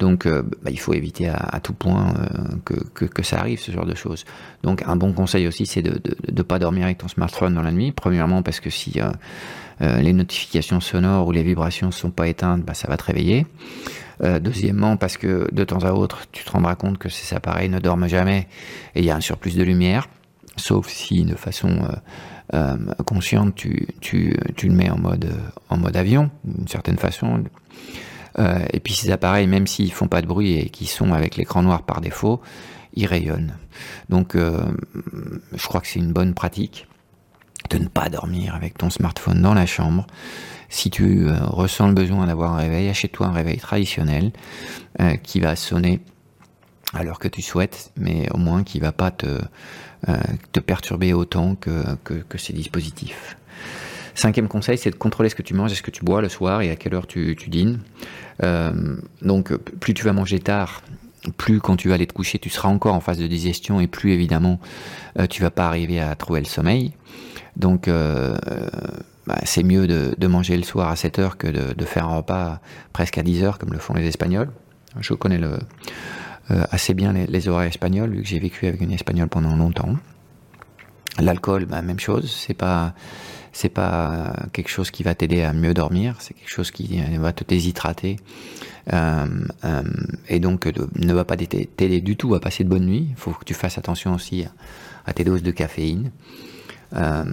Donc 0.00 0.26
euh, 0.26 0.42
bah, 0.62 0.70
il 0.72 0.78
faut 0.78 0.92
éviter 0.92 1.28
à, 1.28 1.60
tout 1.62 1.72
point 1.72 2.14
euh, 2.18 2.74
que, 2.94 3.04
que, 3.04 3.22
ça 3.22 3.38
arrive, 3.38 3.60
ce 3.60 3.70
genre 3.70 3.86
de 3.86 3.94
choses. 3.94 4.24
Donc 4.62 4.82
un 4.86 4.96
bon 4.96 5.12
conseil 5.12 5.46
aussi, 5.46 5.66
c'est 5.66 5.82
de 5.82 6.00
ne 6.32 6.42
pas 6.42 6.58
dormir 6.58 6.84
avec 6.84 6.98
ton 6.98 7.08
smartphone 7.08 7.54
dans 7.54 7.62
la 7.62 7.70
nuit. 7.70 7.92
Premièrement 7.92 8.42
parce 8.42 8.60
que 8.60 8.70
si 8.70 9.00
les 9.80 10.12
notifications 10.12 10.80
sonores 10.80 11.28
ou 11.28 11.32
les 11.32 11.42
vibrations 11.42 11.88
ne 11.88 11.92
sont 11.92 12.10
pas 12.10 12.26
éteintes, 12.26 12.62
bah, 12.62 12.74
ça 12.74 12.88
va 12.88 12.96
te 12.96 13.04
réveiller. 13.04 13.46
Deuxièmement, 14.20 14.96
parce 14.96 15.16
que 15.16 15.48
de 15.52 15.64
temps 15.64 15.84
à 15.84 15.92
autre, 15.92 16.22
tu 16.32 16.44
te 16.44 16.50
rendras 16.50 16.74
compte 16.76 16.98
que 16.98 17.08
ces 17.08 17.34
appareils 17.34 17.68
ne 17.68 17.78
dorment 17.78 18.08
jamais 18.08 18.48
et 18.94 19.00
il 19.00 19.04
y 19.04 19.10
a 19.10 19.16
un 19.16 19.20
surplus 19.20 19.56
de 19.56 19.62
lumière, 19.62 20.08
sauf 20.56 20.88
si 20.88 21.24
de 21.24 21.34
façon 21.34 21.88
euh, 22.52 22.76
consciente, 23.06 23.54
tu, 23.54 23.88
tu, 24.00 24.36
tu, 24.54 24.68
le 24.68 24.74
mets 24.74 24.90
en 24.90 24.98
mode, 24.98 25.32
en 25.70 25.78
mode 25.78 25.96
avion, 25.96 26.30
d'une 26.44 26.68
certaine 26.68 26.98
façon. 26.98 27.42
Euh, 28.38 28.64
et 28.72 28.80
puis 28.80 28.92
ces 28.92 29.10
appareils, 29.10 29.46
même 29.46 29.66
s'ils 29.66 29.92
font 29.92 30.08
pas 30.08 30.20
de 30.20 30.26
bruit 30.26 30.58
et 30.58 30.68
qui 30.68 30.86
sont 30.86 31.12
avec 31.12 31.36
l'écran 31.36 31.62
noir 31.62 31.84
par 31.84 32.02
défaut, 32.02 32.42
ils 32.92 33.06
rayonnent. 33.06 33.56
Donc 34.10 34.34
euh, 34.36 34.60
je 35.54 35.66
crois 35.66 35.80
que 35.80 35.86
c'est 35.86 36.00
une 36.00 36.12
bonne 36.12 36.34
pratique 36.34 36.86
de 37.70 37.78
ne 37.78 37.88
pas 37.88 38.10
dormir 38.10 38.54
avec 38.54 38.76
ton 38.76 38.90
smartphone 38.90 39.40
dans 39.40 39.54
la 39.54 39.64
chambre. 39.64 40.06
Si 40.74 40.90
tu 40.90 41.28
euh, 41.28 41.36
ressens 41.44 41.86
le 41.86 41.94
besoin 41.94 42.26
d'avoir 42.26 42.54
un 42.54 42.56
réveil, 42.56 42.88
achète-toi 42.88 43.28
un 43.28 43.32
réveil 43.32 43.58
traditionnel 43.58 44.32
euh, 45.00 45.14
qui 45.14 45.38
va 45.38 45.54
sonner 45.54 46.00
à 46.92 47.04
l'heure 47.04 47.20
que 47.20 47.28
tu 47.28 47.42
souhaites, 47.42 47.92
mais 47.96 48.28
au 48.32 48.38
moins 48.38 48.64
qui 48.64 48.80
va 48.80 48.90
pas 48.90 49.12
te, 49.12 49.40
euh, 50.08 50.16
perturber 50.66 51.12
autant 51.12 51.54
que, 51.54 51.70
ces 52.38 52.52
dispositifs. 52.52 53.36
Cinquième 54.16 54.48
conseil, 54.48 54.76
c'est 54.76 54.90
de 54.90 54.96
contrôler 54.96 55.28
ce 55.28 55.36
que 55.36 55.42
tu 55.42 55.54
manges 55.54 55.70
et 55.70 55.76
ce 55.76 55.82
que 55.82 55.92
tu 55.92 56.04
bois 56.04 56.20
le 56.20 56.28
soir 56.28 56.60
et 56.60 56.72
à 56.72 56.74
quelle 56.74 56.96
heure 56.96 57.06
tu, 57.06 57.36
dînes. 57.46 57.78
Donc, 59.22 59.56
plus 59.78 59.94
tu 59.94 60.04
vas 60.04 60.12
manger 60.12 60.40
tard, 60.40 60.82
plus 61.36 61.60
quand 61.60 61.76
tu 61.76 61.88
vas 61.88 61.94
aller 61.94 62.08
te 62.08 62.12
coucher, 62.12 62.40
tu 62.40 62.50
seras 62.50 62.68
encore 62.68 62.94
en 62.94 63.00
phase 63.00 63.18
de 63.18 63.28
digestion 63.28 63.78
et 63.78 63.86
plus 63.86 64.10
évidemment, 64.10 64.58
euh, 65.20 65.28
tu 65.28 65.40
vas 65.40 65.52
pas 65.52 65.68
arriver 65.68 66.00
à 66.00 66.16
trouver 66.16 66.40
le 66.40 66.46
sommeil. 66.46 66.94
Donc, 67.56 67.88
bah, 69.26 69.38
c'est 69.44 69.62
mieux 69.62 69.86
de, 69.86 70.26
manger 70.26 70.56
le 70.56 70.62
soir 70.62 70.88
à 70.88 70.96
7 70.96 71.18
heures 71.18 71.36
que 71.36 71.46
de, 71.46 71.84
faire 71.84 72.06
un 72.06 72.16
repas 72.16 72.60
presque 72.92 73.18
à 73.18 73.22
10 73.22 73.42
heures 73.42 73.58
comme 73.58 73.72
le 73.72 73.78
font 73.78 73.94
les 73.94 74.06
Espagnols. 74.06 74.50
Je 75.00 75.14
connais 75.14 75.40
euh, 75.42 75.58
assez 76.70 76.94
bien 76.94 77.12
les, 77.12 77.48
horaires 77.48 77.68
espagnols, 77.68 78.10
vu 78.10 78.22
que 78.22 78.28
j'ai 78.28 78.38
vécu 78.38 78.66
avec 78.66 78.80
une 78.80 78.92
espagnole 78.92 79.28
pendant 79.28 79.56
longtemps. 79.56 79.96
L'alcool, 81.18 81.66
bah, 81.66 81.82
même 81.82 82.00
chose, 82.00 82.30
c'est 82.30 82.54
pas 82.54 82.94
quelque 84.52 84.68
chose 84.68 84.90
qui 84.90 85.02
va 85.02 85.14
t'aider 85.14 85.42
à 85.42 85.52
mieux 85.52 85.74
dormir, 85.74 86.16
c'est 86.20 86.34
quelque 86.34 86.50
chose 86.50 86.70
qui 86.70 87.00
euh, 87.00 87.18
va 87.18 87.32
te 87.32 87.44
déshydrater 87.44 88.16
euh, 88.92 89.26
et 90.28 90.40
donc 90.40 90.66
ne 90.96 91.14
va 91.14 91.24
pas 91.24 91.36
t'aider 91.36 92.00
du 92.00 92.16
tout 92.16 92.34
à 92.34 92.40
passer 92.40 92.64
de 92.64 92.68
bonnes 92.68 92.86
nuits. 92.86 93.06
Il 93.10 93.16
faut 93.16 93.30
que 93.30 93.44
tu 93.44 93.54
fasses 93.54 93.78
attention 93.78 94.14
aussi 94.14 94.44
à, 95.06 95.12
tes 95.12 95.24
doses 95.24 95.42
de 95.42 95.50
caféine 95.50 96.10
euh, 96.94 97.24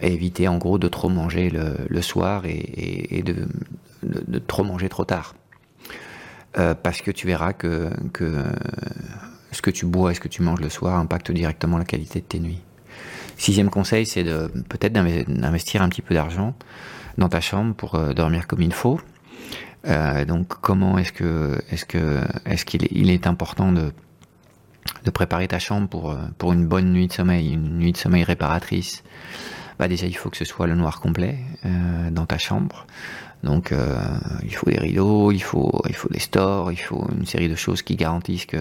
et 0.00 0.12
éviter 0.12 0.48
en 0.48 0.58
gros 0.58 0.78
de 0.78 0.88
trop 0.88 1.08
manger 1.08 1.50
le, 1.50 2.02
soir 2.02 2.42
et, 2.46 3.22
de, 3.22 4.38
trop 4.38 4.64
manger 4.64 4.88
trop 4.88 5.04
tard. 5.04 5.34
Euh, 6.58 6.74
parce 6.74 7.02
que 7.02 7.10
tu 7.10 7.26
verras 7.26 7.52
que, 7.52 7.90
ce 9.52 9.62
que 9.62 9.70
tu 9.70 9.86
bois 9.86 10.12
et 10.12 10.14
ce 10.14 10.20
que 10.20 10.28
tu 10.28 10.42
manges 10.42 10.60
le 10.60 10.70
soir 10.70 10.98
impacte 10.98 11.30
directement 11.30 11.78
la 11.78 11.84
qualité 11.84 12.20
de 12.20 12.24
tes 12.24 12.40
nuits. 12.40 12.62
Sixième 13.36 13.70
conseil, 13.70 14.06
c'est 14.06 14.24
de 14.24 14.50
peut-être 14.68 14.92
d'investir 14.92 15.82
un 15.82 15.88
petit 15.88 16.02
peu 16.02 16.14
d'argent 16.14 16.54
dans 17.18 17.28
ta 17.28 17.40
chambre 17.40 17.74
pour 17.74 17.94
euh, 17.94 18.12
dormir 18.12 18.46
comme 18.46 18.62
il 18.62 18.72
faut. 18.72 19.00
Euh, 19.86 20.24
donc, 20.24 20.48
comment 20.60 20.98
est-ce 20.98 21.12
que 21.12 21.56
est-ce 21.70 21.84
que 21.84 22.20
est-ce 22.46 22.64
qu'il 22.64 22.88
il 22.90 23.10
est 23.10 23.26
important 23.26 23.70
de 23.70 23.92
de 25.04 25.10
préparer 25.10 25.48
ta 25.48 25.58
chambre 25.58 25.88
pour 25.88 26.16
pour 26.38 26.52
une 26.52 26.66
bonne 26.66 26.92
nuit 26.92 27.08
de 27.08 27.12
sommeil, 27.12 27.52
une 27.52 27.78
nuit 27.78 27.92
de 27.92 27.96
sommeil 27.96 28.24
réparatrice 28.24 29.02
Bah 29.78 29.88
déjà, 29.88 30.06
il 30.06 30.16
faut 30.16 30.30
que 30.30 30.36
ce 30.36 30.44
soit 30.44 30.66
le 30.66 30.74
noir 30.74 31.00
complet 31.00 31.38
euh, 31.64 32.10
dans 32.10 32.26
ta 32.26 32.38
chambre. 32.38 32.86
Donc 33.42 33.70
euh, 33.70 33.96
il 34.42 34.54
faut 34.54 34.68
des 34.68 34.78
rideaux, 34.78 35.30
il 35.30 35.42
faut, 35.42 35.82
des 36.10 36.18
stores, 36.18 36.72
il 36.72 36.76
faut 36.76 37.06
une 37.16 37.26
série 37.26 37.48
de 37.48 37.54
choses 37.54 37.82
qui 37.82 37.94
garantissent 37.96 38.46
que, 38.46 38.58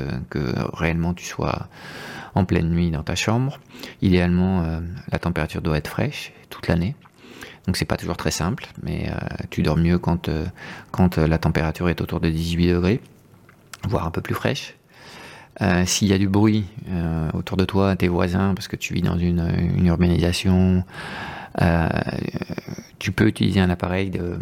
réellement 0.73 1.13
tu 1.13 1.25
sois 1.25 1.67
en 2.35 2.45
pleine 2.45 2.69
nuit 2.69 2.91
dans 2.91 3.03
ta 3.03 3.15
chambre. 3.15 3.59
Idéalement, 4.01 4.61
euh, 4.61 4.79
la 5.11 5.19
température 5.19 5.61
doit 5.61 5.77
être 5.77 5.87
fraîche 5.87 6.31
toute 6.49 6.67
l'année. 6.67 6.95
Donc 7.65 7.75
c'est 7.75 7.85
pas 7.85 7.97
toujours 7.97 8.17
très 8.17 8.31
simple, 8.31 8.67
mais 8.83 9.09
euh, 9.09 9.17
tu 9.49 9.63
dors 9.63 9.77
mieux 9.77 9.97
quand, 9.97 10.29
euh, 10.29 10.45
quand 10.91 11.17
la 11.17 11.37
température 11.37 11.89
est 11.89 11.99
autour 11.99 12.19
de 12.19 12.29
18 12.29 12.69
degrés, 12.69 13.01
voire 13.87 14.05
un 14.05 14.11
peu 14.11 14.21
plus 14.21 14.35
fraîche. 14.35 14.76
Euh, 15.61 15.85
S'il 15.85 16.07
y 16.07 16.13
a 16.13 16.17
du 16.17 16.27
bruit 16.27 16.65
autour 17.33 17.57
de 17.57 17.65
toi, 17.65 17.95
tes 17.95 18.07
voisins, 18.07 18.53
parce 18.53 18.67
que 18.67 18.75
tu 18.75 18.93
vis 18.93 19.01
dans 19.01 19.17
une, 19.17 19.85
urbanisation, 19.85 20.83
tu 22.99 23.11
peux 23.11 23.27
utiliser 23.27 23.59
un 23.59 23.69
appareil 23.69 24.09
de, 24.09 24.37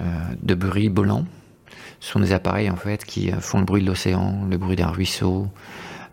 euh, 0.00 0.54
bruit 0.56 0.88
volant. 0.88 1.24
Ce 2.00 2.12
sont 2.12 2.20
des 2.20 2.32
appareils 2.32 2.70
en 2.70 2.76
fait 2.76 3.04
qui 3.04 3.30
euh, 3.30 3.40
font 3.40 3.58
le 3.58 3.64
bruit 3.64 3.82
de 3.82 3.86
l'océan, 3.86 4.44
le 4.50 4.58
bruit 4.58 4.76
d'un 4.76 4.88
ruisseau, 4.88 5.48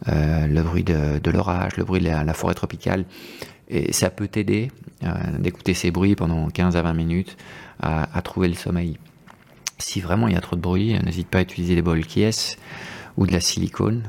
euh, 0.08 0.48
le 0.48 0.62
bruit 0.62 0.84
de, 0.84 1.32
l'orage, 1.32 1.78
le 1.78 1.84
bruit 1.84 2.00
de 2.00 2.06
la, 2.06 2.34
forêt 2.34 2.54
tropicale. 2.54 3.06
Et 3.70 3.94
ça 3.94 4.10
peut 4.10 4.28
t'aider 4.28 4.70
d'écouter 5.40 5.74
ces 5.74 5.92
bruits 5.92 6.16
pendant 6.16 6.50
15 6.50 6.76
à 6.76 6.82
20 6.82 6.94
minutes 6.94 7.38
à, 7.82 8.22
trouver 8.22 8.50
le 8.50 8.54
sommeil. 8.54 8.98
Si 9.78 10.02
vraiment 10.02 10.28
il 10.28 10.34
y 10.34 10.38
a 10.38 10.42
trop 10.42 10.58
de 10.58 10.62
bruit, 10.62 11.00
n'hésite 11.06 11.30
pas 11.30 11.40
à 11.40 11.42
utiliser 11.42 11.76
des 11.76 11.82
bols 11.82 12.06
Kies 12.06 12.58
ou 13.22 13.28
de 13.28 13.32
la 13.32 13.40
silicone 13.40 14.04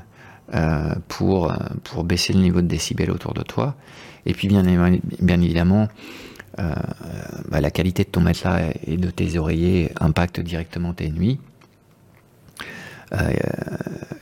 euh, 0.55 0.95
pour, 1.09 1.53
pour 1.85 2.05
baisser 2.05 2.33
le 2.33 2.41
niveau 2.41 2.63
de 2.63 2.67
décibels 2.67 3.11
autour 3.11 3.35
de 3.35 3.43
toi. 3.43 3.77
Et 4.25 4.33
puis 4.33 4.49
bien, 4.49 4.65
évidemment, 4.65 5.89
euh, 6.59 6.75
bah, 7.49 7.61
la 7.61 7.71
qualité 7.71 8.05
de 8.05 8.09
ton 8.09 8.21
matelas 8.21 8.73
et 8.87 8.97
de 8.97 9.11
tes 9.11 9.37
oreillers 9.37 9.91
impacte 10.01 10.41
directement 10.41 10.95
tes 10.95 11.11
nuits. 11.11 11.39
Euh, 13.13 13.31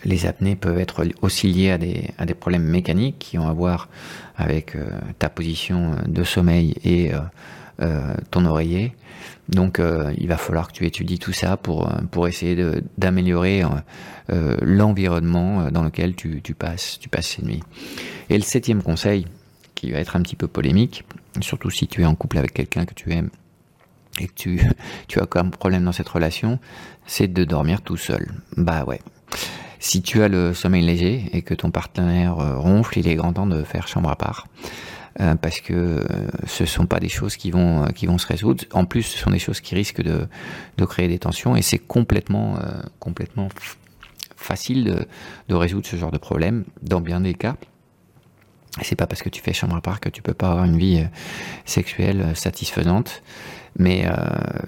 les 0.05 0.27
apnées 0.27 0.57
peuvent 0.57 0.79
être 0.79 1.07
aussi 1.23 1.47
liées 1.47 1.71
à 1.71 1.79
des, 1.79 2.11
à 2.19 2.27
des, 2.27 2.35
problèmes 2.35 2.65
mécaniques 2.65 3.19
qui 3.21 3.39
ont 3.39 3.49
à 3.49 3.53
voir 3.53 3.89
avec 4.37 4.75
euh, 4.75 4.91
ta 5.21 5.29
position 5.29 5.95
de 6.07 6.25
sommeil 6.25 6.75
et 6.83 7.13
euh, 7.81 8.15
ton 8.31 8.45
oreiller. 8.45 8.95
Donc 9.49 9.79
euh, 9.79 10.13
il 10.17 10.29
va 10.29 10.37
falloir 10.37 10.69
que 10.69 10.73
tu 10.73 10.87
étudies 10.87 11.19
tout 11.19 11.33
ça 11.33 11.57
pour, 11.57 11.91
pour 12.11 12.29
essayer 12.29 12.57
d'améliorer 12.99 13.63
l'environnement 14.63 15.71
dans 15.73 15.83
lequel 15.83 16.15
tu, 16.15 16.41
tu, 16.41 16.55
passes, 16.55 16.99
tu 17.01 17.09
passes 17.09 17.27
ces 17.27 17.43
nuits. 17.43 17.63
Et 18.29 18.37
le 18.37 18.45
septième 18.45 18.83
conseil, 18.83 19.27
qui 19.81 19.91
va 19.93 19.99
être 19.99 20.15
un 20.15 20.21
petit 20.21 20.37
peu 20.37 20.47
polémique, 20.47 21.05
surtout 21.41 21.71
si 21.71 21.87
tu 21.87 22.03
es 22.03 22.05
en 22.05 22.15
couple 22.15 22.37
avec 22.37 22.53
quelqu'un 22.53 22.85
que 22.85 22.93
tu 22.93 23.13
aimes 23.13 23.31
et 24.21 24.27
que 24.27 24.35
tu, 24.35 24.61
tu 25.09 25.21
as 25.21 25.27
comme 25.27 25.51
problème 25.51 25.85
dans 25.85 25.93
cette 25.93 26.09
relation, 26.09 26.59
c'est 27.07 27.33
de 27.33 27.45
dormir 27.45 27.81
tout 27.81 27.97
seul. 27.97 28.31
Bah 28.57 28.85
ouais. 28.85 29.01
Si 29.79 30.03
tu 30.03 30.23
as 30.23 30.29
le 30.29 30.53
sommeil 30.53 30.85
léger 30.85 31.25
et 31.33 31.41
que 31.41 31.55
ton 31.55 31.71
partenaire 31.71 32.39
euh, 32.39 32.59
ronfle, 32.59 32.99
il 32.99 33.09
est 33.09 33.15
grand 33.15 33.33
temps 33.33 33.47
de 33.47 33.63
faire 33.65 33.89
chambre 33.89 34.11
à 34.11 34.17
part. 34.17 34.47
Euh, 35.21 35.35
parce 35.35 35.61
que 35.61 35.75
euh, 35.75 36.05
ce 36.47 36.65
sont 36.65 36.87
pas 36.87 36.99
des 36.99 37.11
choses 37.11 37.37
qui 37.37 37.51
vont 37.51 37.85
qui 37.95 38.07
vont 38.07 38.17
se 38.17 38.27
résoudre. 38.27 38.65
En 38.73 38.87
plus, 38.87 39.03
ce 39.03 39.19
sont 39.19 39.31
des 39.31 39.39
choses 39.39 39.61
qui 39.61 39.75
risquent 39.75 40.03
de, 40.03 40.27
de 40.79 40.85
créer 40.87 41.09
des 41.09 41.19
tensions 41.19 41.57
et 41.57 41.63
c'est 41.63 41.79
complètement 41.79 42.59
complètement 42.99 43.49
facile 44.37 44.85
de, 44.85 45.07
de 45.49 45.55
résoudre 45.55 45.87
ce 45.87 45.97
genre 45.97 46.11
de 46.11 46.19
problème 46.19 46.65
dans 46.83 47.01
bien 47.01 47.21
des 47.21 47.35
cas. 47.35 47.57
C'est 48.83 48.97
pas 48.97 49.07
parce 49.07 49.23
que 49.23 49.29
tu 49.29 49.43
fais 49.43 49.53
chambre 49.53 49.77
à 49.77 49.81
part 49.81 50.01
que 50.01 50.09
tu 50.09 50.23
peux 50.23 50.35
pas 50.35 50.51
avoir 50.51 50.65
une 50.65 50.79
vie 50.79 50.99
euh, 50.99 51.07
sexuelle 51.65 52.21
euh, 52.21 52.35
satisfaisante. 52.35 53.23
Mais 53.79 54.07
euh, 54.07 54.13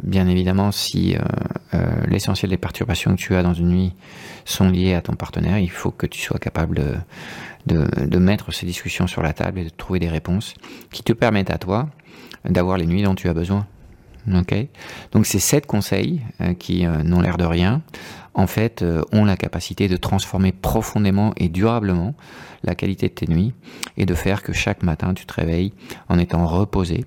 bien 0.03 0.29
évidemment, 0.29 0.73
si 0.73 1.17
euh, 1.17 1.21
euh, 1.75 2.07
l'essentiel 2.07 2.51
des 2.51 2.57
perturbations 2.57 3.15
que 3.17 3.21
tu 3.21 3.35
as 3.35 3.43
dans 3.43 3.55
une 3.55 3.69
nuit 3.69 3.95
sont 4.45 4.69
liées 4.69 4.95
à 4.95 5.03
ton 5.03 5.15
partenaire, 5.15 5.59
il 5.59 5.71
faut 5.71 5.91
que 5.91 6.07
tu 6.07 6.21
sois 6.21 6.39
capable 6.39 6.83
de, 7.67 8.19
mettre 8.19 8.53
ces 8.53 8.67
discussions 8.67 9.07
sur 9.07 9.23
la 9.23 9.33
table 9.33 9.61
et 9.61 9.65
de 9.65 9.71
trouver 9.71 9.99
des 9.99 10.09
réponses 10.09 10.55
qui 10.91 11.03
te 11.03 11.13
permettent 11.13 11.51
à 11.51 11.59
toi 11.59 11.89
d'avoir 12.45 12.77
les 12.77 12.87
nuits 12.87 13.03
dont 13.03 13.15
tu 13.15 13.29
as 13.29 13.35
besoin. 13.35 13.67
Ok 14.33 14.55
Donc 15.13 15.27
ces 15.27 15.39
sept 15.39 15.67
conseils 15.67 16.23
qui 16.59 16.85
n'ont 16.85 17.21
l'air 17.21 17.37
de 17.39 17.45
rien, 17.45 17.83
en 18.35 18.47
fait, 18.47 18.85
ont 19.13 19.25
la 19.25 19.37
capacité 19.37 19.89
de 19.89 19.97
transformer 19.97 20.53
profondément 20.53 21.33
et 21.37 21.49
durablement 21.49 22.15
la 22.65 22.75
qualité 22.75 23.09
de 23.09 23.15
tes 23.15 23.27
nuits 23.27 23.53
et 23.97 24.07
de 24.07 24.15
faire 24.15 24.43
que 24.43 24.53
chaque 24.53 24.83
matin 24.83 25.15
tu 25.15 25.27
te 25.27 25.35
réveilles 25.35 25.73
en 26.09 26.19
étant 26.19 26.47
reposé 26.47 27.05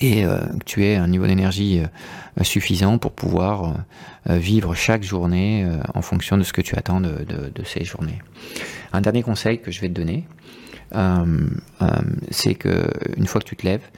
et 0.00 0.24
euh, 0.24 0.38
que 0.38 0.64
tu 0.64 0.84
aies 0.84 0.96
un 0.96 1.08
niveau 1.08 1.26
d'énergie 1.26 1.80
euh, 1.80 2.44
suffisant 2.44 2.98
pour 2.98 3.12
pouvoir 3.12 3.74
euh, 4.28 4.36
vivre 4.36 4.74
chaque 4.74 5.02
journée 5.02 5.66
en 5.94 6.02
fonction 6.02 6.36
de 6.36 6.42
ce 6.42 6.52
que 6.52 6.60
tu 6.60 6.76
attends 6.76 7.00
de, 7.00 7.64
ces 7.64 7.84
journées. 7.84 8.20
Un 8.92 9.00
dernier 9.00 9.22
conseil 9.22 9.60
que 9.60 9.70
je 9.70 9.80
vais 9.80 9.88
te 9.88 9.94
donner, 9.94 10.24
c'est 12.30 12.54
que 12.54 12.90
une 13.16 13.26
fois 13.26 13.40
que 13.40 13.46
tu 13.46 13.56
te 13.56 13.66
lèves, 13.66 13.88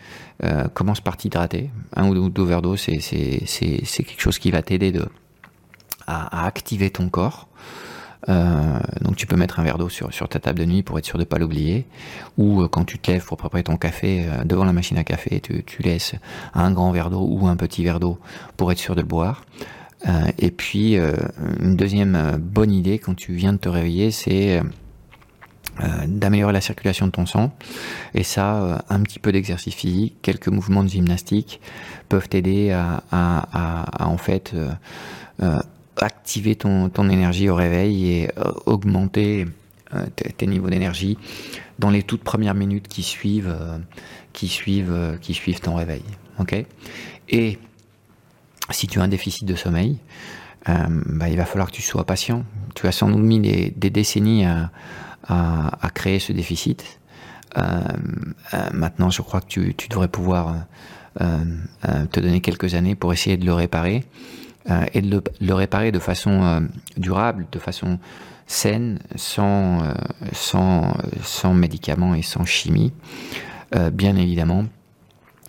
commence 0.74 1.00
par 1.00 1.16
t'hydrater. 1.16 1.70
Un 1.94 2.08
ou 2.08 2.28
deux 2.30 2.60
d'eau, 2.60 2.76
c'est 2.76 2.98
quelque 2.98 4.20
chose 4.20 4.38
qui 4.38 4.50
va 4.50 4.62
t'aider 4.62 4.92
à, 6.06 6.46
activer 6.46 6.90
ton 6.90 7.08
corps. 7.08 7.48
Euh, 8.28 8.78
donc 9.00 9.16
tu 9.16 9.26
peux 9.26 9.36
mettre 9.36 9.60
un 9.60 9.62
verre 9.62 9.78
d'eau 9.78 9.88
sur, 9.88 10.10
ta 10.28 10.38
table 10.38 10.58
de 10.58 10.64
nuit 10.64 10.82
pour 10.82 10.98
être 10.98 11.06
sûr 11.06 11.18
de 11.18 11.22
ne 11.22 11.28
pas 11.28 11.38
l'oublier. 11.38 11.86
Ou 12.38 12.62
euh, 12.62 12.68
quand 12.68 12.84
tu 12.84 12.98
te 12.98 13.10
lèves 13.10 13.24
pour 13.24 13.36
préparer 13.36 13.62
ton 13.62 13.76
café 13.76 14.26
euh, 14.26 14.44
devant 14.44 14.64
la 14.64 14.72
machine 14.72 14.98
à 14.98 15.04
café, 15.04 15.40
tu, 15.40 15.82
laisses 15.82 16.14
un 16.54 16.70
grand 16.72 16.92
verre 16.92 17.10
d'eau 17.10 17.26
ou 17.26 17.46
un 17.46 17.56
petit 17.56 17.82
verre 17.82 18.00
d'eau 18.00 18.18
pour 18.56 18.70
être 18.72 18.78
sûr 18.78 18.94
de 18.94 19.00
le 19.00 19.06
boire. 19.06 19.44
et 20.38 20.50
puis 20.50 20.96
une 21.60 21.76
deuxième 21.76 22.38
bonne 22.38 22.72
idée 22.72 22.98
quand 22.98 23.14
tu 23.14 23.32
viens 23.32 23.52
de 23.52 23.58
te 23.58 23.68
réveiller, 23.68 24.10
c'est 24.10 24.60
d'améliorer 26.06 26.52
la 26.52 26.60
circulation 26.60 27.06
de 27.06 27.12
ton 27.12 27.26
sang. 27.26 27.52
Et 28.14 28.22
ça, 28.22 28.84
un 28.88 29.00
petit 29.02 29.18
peu 29.18 29.32
d'exercice 29.32 29.74
physique, 29.74 30.16
quelques 30.20 30.48
mouvements 30.48 30.84
de 30.84 30.88
gymnastique 30.88 31.60
peuvent 32.08 32.28
t'aider 32.28 32.70
à, 32.72 33.86
en 34.00 34.18
fait 34.18 34.54
activer 36.00 36.56
ton, 36.56 36.88
ton 36.88 37.08
énergie 37.08 37.48
au 37.48 37.54
réveil 37.54 38.10
et 38.10 38.30
euh, 38.38 38.52
augmenter 38.66 39.46
euh, 39.94 40.06
tes, 40.36 40.46
niveaux 40.46 40.70
d'énergie 40.70 41.18
dans 41.78 41.90
les 41.90 42.02
toutes 42.02 42.22
premières 42.22 42.54
minutes 42.54 42.88
qui 42.88 43.02
suivent, 43.02 43.54
euh, 43.54 43.78
qui 44.32 44.48
suivent, 44.48 45.18
qui 45.20 45.34
suivent 45.34 45.60
ton 45.60 45.74
réveil. 45.74 46.02
Et 47.28 47.58
si 48.70 48.86
tu 48.86 48.98
as 48.98 49.02
un 49.02 49.08
déficit 49.08 49.46
de 49.46 49.54
sommeil, 49.54 49.98
bah, 50.66 51.28
il 51.28 51.36
va 51.36 51.44
falloir 51.44 51.70
que 51.70 51.76
tu 51.76 51.82
sois 51.82 52.04
patient. 52.04 52.44
Tu 52.74 52.86
as 52.86 52.92
sans 52.92 53.10
doute 53.10 53.20
mis 53.20 53.40
des, 53.40 53.90
décennies 53.90 54.46
à, 54.46 54.70
à, 55.28 55.86
à, 55.86 55.90
créer 55.90 56.18
ce 56.18 56.32
déficit. 56.32 56.98
maintenant, 58.72 59.10
je 59.10 59.20
crois 59.20 59.42
que 59.42 59.48
tu, 59.48 59.74
tu 59.74 59.88
devrais 59.88 60.08
pouvoir 60.08 60.64
te 61.18 62.20
donner 62.20 62.40
quelques 62.40 62.74
années 62.74 62.94
pour 62.94 63.12
essayer 63.12 63.36
de 63.36 63.44
le 63.44 63.52
réparer. 63.52 64.06
Euh, 64.70 64.84
et 64.94 65.00
de 65.02 65.22
le, 65.40 65.54
réparer 65.54 65.90
de 65.92 65.98
façon 65.98 66.42
euh, 66.42 66.60
durable, 66.96 67.46
de 67.50 67.58
façon 67.58 67.98
saine, 68.46 68.98
sans, 69.16 69.82
euh, 69.82 69.92
sans, 70.32 70.94
sans 71.22 71.54
médicaments 71.54 72.14
et 72.14 72.22
sans 72.22 72.44
chimie. 72.44 72.92
bien 73.92 74.16
évidemment, 74.16 74.64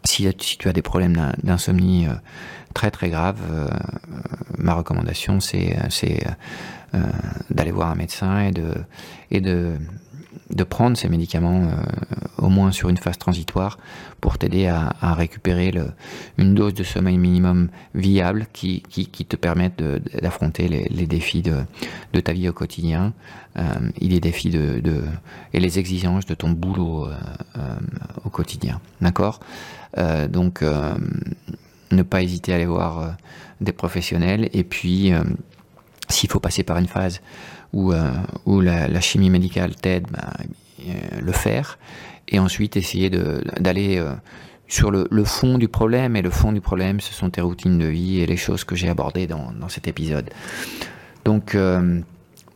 si, 0.04 0.32
tu 0.36 0.70
as 0.70 0.74
des 0.74 0.84
problèmes 0.84 1.34
d'insomnie 1.44 2.08
très 2.76 2.92
très 2.92 3.10
graves, 3.10 3.42
ma 4.58 4.76
recommandation 4.76 5.40
c'est 5.40 5.76
d'aller 7.50 7.72
voir 7.72 7.90
un 7.90 7.96
médecin 7.96 8.42
et 8.42 8.52
de, 8.52 8.76
et 9.32 9.42
de 9.42 9.78
de 10.52 10.64
prendre 10.64 10.98
ces 10.98 11.10
médicaments 11.10 11.72
au 12.42 12.50
moins 12.50 12.72
sur 12.72 12.90
une 12.90 12.98
phase 12.98 13.18
transitoire 13.18 13.78
pour 14.20 14.38
t'aider 14.38 14.68
à, 14.68 15.14
récupérer 15.14 15.74
une 16.38 16.56
dose 16.56 16.74
de 16.74 16.84
sommeil 16.84 17.18
minimum 17.18 17.70
viable 17.96 18.48
qui, 18.54 18.82
qui, 18.82 19.26
te 19.26 19.36
permette 19.36 19.82
d'affronter 20.22 20.68
les, 20.68 21.08
défis 21.08 21.42
de, 21.42 22.20
ta 22.20 22.34
vie 22.34 22.50
au 22.50 22.54
quotidien 22.54 23.14
euh, 23.58 23.64
et 24.00 24.08
les 24.08 24.20
défis 24.20 24.50
de, 24.50 24.82
et 25.54 25.60
les 25.60 25.80
exigences 25.80 26.26
de 26.26 26.34
ton 26.34 26.50
boulot 26.50 27.08
euh, 27.08 27.76
au 28.26 28.30
quotidien. 28.30 28.82
D'accord? 29.00 29.40
Donc 30.30 30.64
ne 31.92 32.04
pas 32.04 32.22
hésiter 32.22 32.54
à 32.54 32.56
aller 32.56 32.66
voir 32.66 33.16
des 33.60 33.74
professionnels 33.74 34.50
et 34.54 34.64
puis 34.64 35.12
s'il 36.12 36.30
faut 36.30 36.40
passer 36.40 36.64
par 36.64 36.78
une 36.78 36.88
phase 36.88 37.22
où, 37.74 37.94
euh, 37.94 38.12
la, 38.48 39.02
chimie 39.02 39.30
médicale 39.30 39.76
t'aide, 39.76 40.08
bah, 40.12 40.34
euh, 40.40 40.44
le 41.20 41.32
faire, 41.32 41.78
et 42.28 42.40
ensuite 42.40 42.78
essayer 42.78 43.10
d'aller 43.10 43.98
euh, 43.98 44.14
sur 44.68 44.92
le, 44.92 45.24
fond 45.24 45.58
du 45.58 45.68
problème, 45.68 46.16
et 46.16 46.22
le 46.22 46.30
fond 46.30 46.52
du 46.52 46.62
problème, 46.62 47.00
ce 47.00 47.14
sont 47.14 47.30
tes 47.30 47.42
routines 47.42 47.78
de 47.78 47.88
vie 47.88 48.20
et 48.22 48.26
les 48.26 48.38
choses 48.38 48.64
que 48.64 48.76
j'ai 48.76 48.90
abordées 48.90 49.28
dans, 49.28 49.52
dans, 49.52 49.70
cet 49.70 49.88
épisode. 49.88 50.30
Donc, 51.26 51.56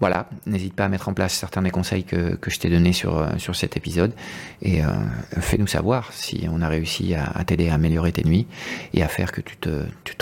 voilà, 0.05 0.29
n'hésite 0.45 0.75
pas 0.75 0.85
à 0.85 0.87
mettre 0.87 1.09
en 1.09 1.15
place 1.15 1.33
certains 1.33 1.63
des 1.63 1.71
conseils 1.71 2.03
que, 2.03 2.35
que 2.35 2.51
je 2.51 2.59
t'ai 2.59 2.69
donnés 2.69 2.93
sur, 2.93 3.17
euh, 3.17 3.27
sur 3.39 3.55
cet 3.55 3.75
épisode 3.75 4.13
et 4.61 4.83
euh, 4.83 4.89
fais-nous 5.39 5.65
savoir 5.65 6.13
si 6.13 6.45
on 6.47 6.61
a 6.61 6.67
réussi 6.67 7.15
à, 7.15 7.43
t'aider 7.43 7.69
à 7.69 7.73
améliorer 7.73 8.11
tes 8.11 8.23
nuits 8.23 8.45
et 8.93 9.01
à 9.01 9.07
faire 9.07 9.31
que 9.31 9.41
tu 9.41 9.57
te, 9.57 9.71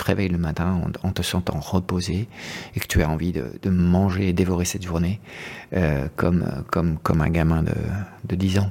réveilles 0.02 0.30
le 0.30 0.38
matin 0.38 0.80
en, 1.02 1.12
te 1.12 1.20
sentant 1.20 1.60
reposé 1.60 2.28
et 2.74 2.80
que 2.80 2.86
tu 2.86 3.02
as 3.02 3.10
envie 3.10 3.32
de, 3.32 3.68
manger 3.68 4.30
et 4.30 4.32
dévorer 4.32 4.64
cette 4.64 4.86
journée 4.86 5.20
euh, 5.74 6.08
comme 6.16 7.20
un 7.20 7.28
gamin 7.28 7.62
de, 7.62 7.74
de 8.24 8.36
10 8.36 8.60
ans. 8.60 8.70